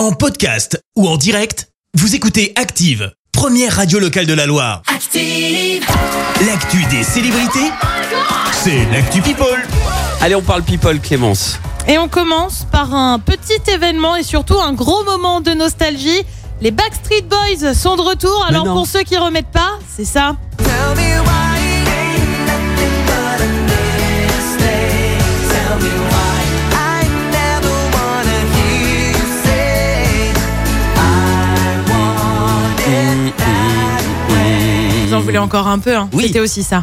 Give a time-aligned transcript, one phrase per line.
[0.00, 4.80] En podcast ou en direct, vous écoutez Active, première radio locale de la Loire.
[4.86, 5.84] Active.
[6.46, 7.70] L'actu des célébrités,
[8.50, 9.62] c'est l'actu People.
[10.22, 11.60] Allez, on parle people, Clémence.
[11.86, 16.22] Et on commence par un petit événement et surtout un gros moment de nostalgie.
[16.62, 18.46] Les Backstreet Boys sont de retour.
[18.48, 18.72] Alors non.
[18.72, 20.34] pour ceux qui remettent pas, c'est ça.
[35.20, 36.08] En voulez encore un peu, hein.
[36.12, 36.24] Oui.
[36.26, 36.82] C'était aussi ça.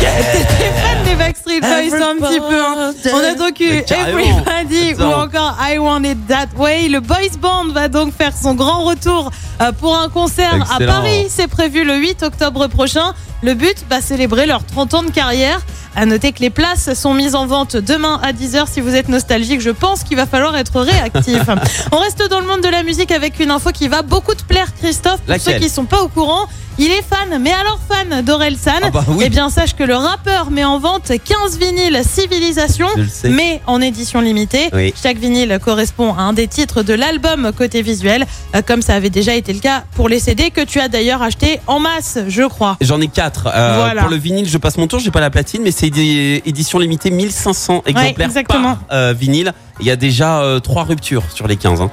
[0.00, 2.60] T'es fan des Backstreet Boys un petit peu.
[2.64, 2.92] hein.
[3.12, 3.82] On a donc eu.
[3.88, 6.88] Everybody ou encore I Want It That Way.
[6.88, 9.30] Le Boys Band va donc faire son grand retour
[9.60, 10.78] euh, pour un concert à.
[10.84, 11.26] Paris.
[11.28, 13.14] C'est prévu le 8 octobre prochain.
[13.42, 15.60] Le but, bah, célébrer leurs 30 ans de carrière.
[15.98, 18.66] À noter que les places sont mises en vente demain à 10h.
[18.70, 21.40] Si vous êtes nostalgique, je pense qu'il va falloir être réactif.
[21.92, 24.44] On reste dans le monde de la musique avec une info qui va beaucoup te
[24.44, 25.20] plaire, Christophe.
[25.22, 25.54] Pour Laquelle?
[25.54, 28.72] ceux qui sont pas au courant, il est fan, mais alors fan d'Orelsan.
[28.82, 29.24] Ah bah oui.
[29.26, 32.86] Eh bien, sache que le rappeur met en vente 15 vinyles Civilisation,
[33.24, 34.68] mais en édition limitée.
[34.72, 34.92] Oui.
[35.00, 39.10] Chaque vinyle correspond à un des titres de l'album côté visuel, euh, comme ça avait
[39.10, 42.42] déjà été le cas pour les CD que tu as d'ailleurs acheté en masse, je
[42.42, 42.76] crois.
[42.80, 43.48] J'en ai quatre.
[43.54, 44.02] Euh, Voilà.
[44.02, 45.00] Pour le vinyle, je passe mon tour.
[45.00, 48.76] J'ai pas la platine, mais c'est des éditions limitées 1500 exemplaires exactement.
[48.76, 49.52] par euh, vinyle.
[49.80, 51.80] Il y a déjà euh, trois ruptures sur les 15.
[51.80, 51.90] Hein.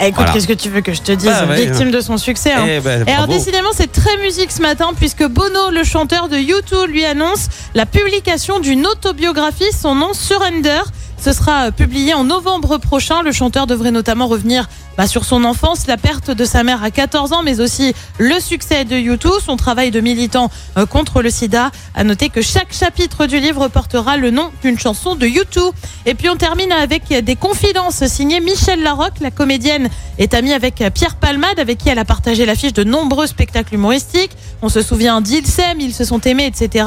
[0.00, 0.32] Eh, écoute, Voilà.
[0.32, 1.64] qu'est-ce que tu veux que je te dise Bah ouais.
[1.66, 2.52] Victime de son succès.
[2.52, 2.64] hein.
[2.68, 6.36] Eh ben, Et alors décidément c'est très musique ce matin puisque Bono, le chanteur de
[6.36, 10.80] U2, lui annonce la publication d'une autobiographie, son nom Surrender.
[11.18, 13.22] Ce sera euh, publié en novembre prochain.
[13.22, 16.90] Le chanteur devrait notamment revenir bah, sur son enfance, la perte de sa mère à
[16.90, 21.30] 14 ans, mais aussi le succès de U2, son travail de militant euh, contre le
[21.30, 21.70] sida.
[21.94, 25.72] À noter que chaque chapitre du livre portera le nom d'une chanson de U2.
[26.06, 29.20] Et puis on termine avec des confidences signées Michel Larocque.
[29.20, 33.26] La comédienne est amie avec Pierre Palmade, avec qui elle a partagé l'affiche de nombreux
[33.26, 34.32] spectacles humoristiques.
[34.62, 36.86] On se souvient d'Ilsem, ils se sont aimés, etc.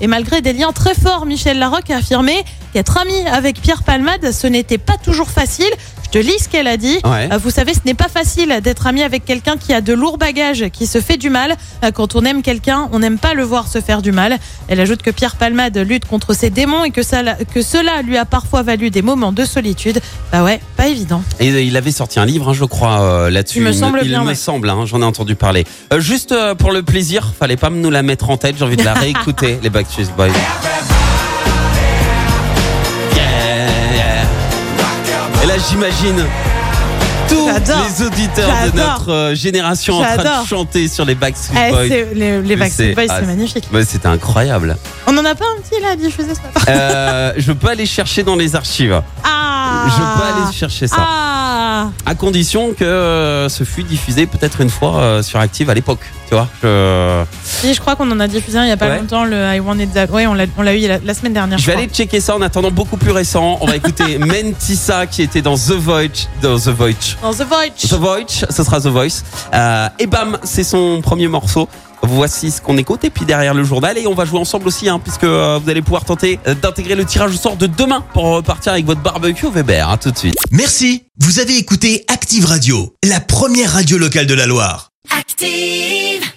[0.00, 4.32] Et malgré des liens très forts, Michel Larocque a affirmé qu'être ami avec Pierre Palmade,
[4.32, 5.70] ce n'était pas toujours facile.
[6.12, 6.98] Je lis ce qu'elle a dit.
[7.04, 7.28] Ouais.
[7.32, 10.18] Euh, Vous savez, ce n'est pas facile d'être ami avec quelqu'un qui a de lourds
[10.18, 11.56] bagages, qui se fait du mal.
[11.84, 14.38] Euh, Quand on aime quelqu'un, on n'aime pas le voir se faire du mal.
[14.68, 17.22] Elle ajoute que Pierre Palmade lutte contre ses démons et que, ça,
[17.54, 20.00] que cela lui a parfois valu des moments de solitude.
[20.32, 21.22] Bah ouais, pas évident.
[21.38, 23.58] Et il avait sorti un livre, hein, je crois, euh, là-dessus.
[23.58, 24.34] Il me semble il bien, me ouais.
[24.34, 25.64] semble, hein, j'en ai entendu parler.
[25.92, 28.56] Euh, juste euh, pour le plaisir, fallait pas nous la mettre en tête.
[28.58, 30.28] J'ai envie de la réécouter, les Backstreet Boys.
[35.70, 36.24] J'imagine
[37.28, 41.70] tous les auditeurs de notre euh, génération en train de chanter sur les Backstreet Eh,
[41.70, 41.86] Boys.
[42.14, 43.68] les, les c'est- Boys, ah, c'est magnifique.
[43.86, 44.76] C'était incroyable.
[45.06, 47.86] On en a pas un petit là à diffuser ce matin Euh, je peux aller
[47.86, 49.00] chercher dans les archives.
[49.22, 50.96] Ah Je peux aller chercher ça.
[50.98, 51.49] Ah
[52.06, 56.00] À condition que euh, ce fût diffusé peut-être une fois euh, sur Active à l'époque.
[56.28, 57.24] Tu vois je...
[57.42, 58.98] Si, je crois qu'on en a diffusé un il y a pas Ouais.
[58.98, 60.26] longtemps, le I Want It That Way.
[60.28, 61.58] On l'a on l'a eu la, la semaine dernière.
[61.58, 61.82] je vais crois.
[61.84, 63.58] aller checker ça en attendant beaucoup plus récent.
[63.60, 66.28] On va écouter Mentissa qui était dans The Voice.
[66.42, 67.16] Dans The Voice.
[67.22, 67.88] Dans The Voice.
[67.88, 69.22] The Voice, ce sera The Voice.
[69.54, 71.68] Euh, et bam, c'est son premier morceau.
[72.02, 74.88] Voici ce qu'on écoute et puis derrière le journal et on va jouer ensemble aussi
[74.88, 78.02] hein, puisque euh, vous allez pouvoir tenter euh, d'intégrer le tirage au sort de demain
[78.14, 79.88] pour repartir avec votre barbecue au Weber.
[79.88, 80.34] À tout de suite.
[80.50, 84.90] Merci, vous avez écouté Active Radio, la première radio locale de la Loire.
[85.18, 86.29] Active.